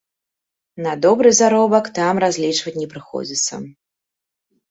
На 0.85 0.93
добры 1.05 1.33
заробак 1.39 1.85
там 1.99 2.21
разлічваць 2.23 2.75
не 2.81 2.87
прыходзіцца. 2.93 3.53